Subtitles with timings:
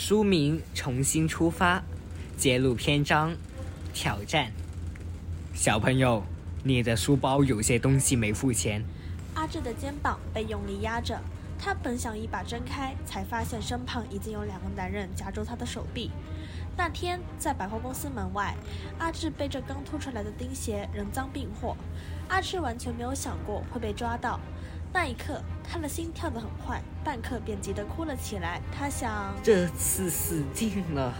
[0.00, 1.78] 书名《重新出发》，
[2.36, 3.36] 揭露篇章，
[3.92, 4.52] 挑战。
[5.52, 6.22] 小朋友，
[6.62, 8.84] 你的书包有些东西没付钱。
[9.34, 11.20] 阿志的肩膀被用力压着，
[11.58, 16.12] 他本想一把挣开，才发现身旁已经有两个男人夹住他的手臂。
[16.76, 18.54] 那天在百货公司门外，
[19.00, 21.76] 阿志背着刚凸出来的钉鞋，人赃并获。
[22.28, 24.38] 阿志完全没有想过会被抓到。
[24.92, 28.60] 那一刻，他的心跳得很快，半刻便急得哭了起来。
[28.76, 31.12] 他想，这次死定了。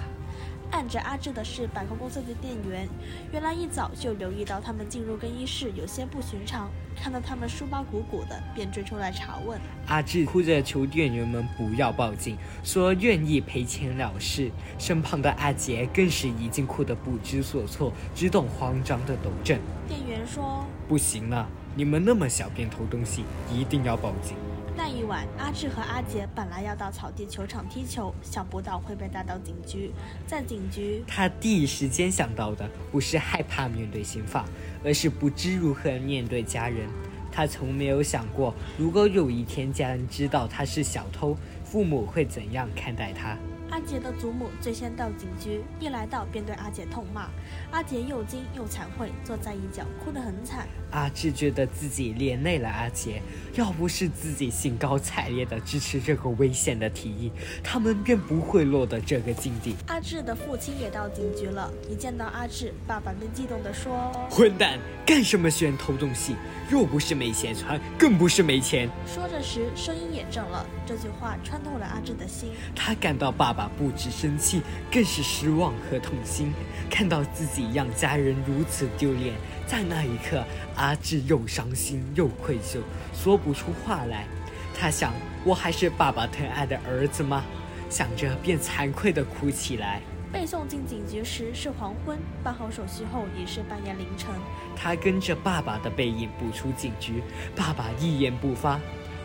[0.71, 2.89] 按着阿志的是百货公司的店员，
[3.33, 9.59] 原来一早就留意到他们进入更衣室有些不寻常，看到他们书包鼓鼓的，便追出来查问。
[9.87, 14.51] 阿志哭着求店员们不要报警，说愿意赔钱了事。
[14.79, 19.59] 身旁的阿杰更是已经哭得不知所措，只懂慌张的抖震。
[19.89, 24.37] 店员说：“不行了。”你们那么小便偷东西，一定要报警。
[24.79, 29.91] 那一晚，阿志和阿杰本来要到草地球场踢球，想不到会被带到警局。
[30.25, 34.45] 在警局，他第一时间想到的不是害怕面对刑法，
[34.85, 36.89] 而是不知如何面对家人。
[37.33, 43.37] 他从没有想过，如果有一天家人知道他是小偷，父母会怎样看待他。
[43.71, 47.29] 阿杰的祖母最先到警局，一来到便对阿杰痛骂。
[47.71, 50.67] 阿杰又惊又惭愧，坐在一角哭得很惨。
[50.91, 53.21] 阿志觉得自己连累了阿杰，
[53.55, 57.31] 要不是自己兴高采烈地支持这个危险的提议，
[57.63, 59.77] 他们便不会落得这个境地。
[59.87, 66.35] 阿志的父亲也到警局了，一见到阿志，爸爸便激动地说：“混蛋，干什么喜欢偷东西？
[66.71, 70.65] 又不是没钱穿，更不是没钱。”说着时，声音也正了。
[70.87, 76.53] 这句话穿透了阿志的心，他感到爸爸不止生气，更是失望和痛心。
[76.89, 79.35] 看到自己让家人如此丢脸，
[79.67, 80.45] 在那一刻，
[80.77, 82.79] 阿志又伤心又愧疚，
[83.13, 84.27] 说不出话来。
[84.73, 85.13] 他想：
[85.45, 87.43] 我还是爸爸疼爱的儿子吗？
[87.91, 90.01] 想着便惭愧地哭起来。
[90.31, 94.29] 被送进警局时是黄昏，办好手续后已是半夜凌晨。
[94.77, 97.23] 他跟着爸爸的背影步出警局，
[97.57, 98.79] 爸爸一言不发。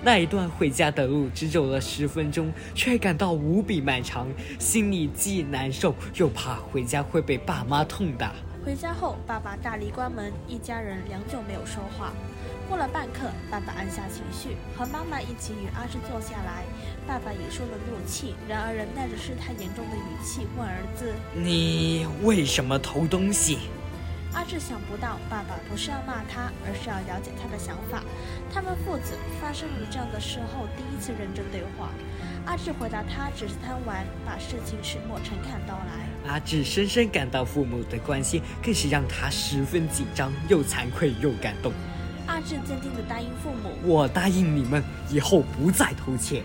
[0.06, 4.28] 那一段回家的路只走了十分钟，却感到无比漫长，
[4.60, 8.34] 心里既难受又怕回家会被爸妈痛打。
[8.66, 12.12] 回家后，爸爸大力关门，一家人良久没有说话。
[12.68, 16.64] 过了半刻，爸爸按下情绪，和妈妈一起与阿志坐下来。
[17.08, 23.60] 爸爸也受了怒气，然而仍带着事态严重的语气问儿子：“你为什么偷东西？”
[24.34, 28.04] 阿志想不到，爸爸不是要骂他，而是要了解他的想法。
[28.52, 31.90] 他们父子发生于这样的事后，第一次认真对话。
[32.46, 36.32] 阿志回答他只是贪玩，把事情始末诚恳道来。
[36.32, 41.72] 阿志深深感到父母的关心，更是让他十分紧张，又惭愧又感动。
[42.26, 46.42] 阿志坚定地答应父母：“我答应你们，以后不再偷窃。”